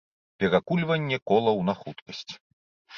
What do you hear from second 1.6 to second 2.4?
на хуткасць.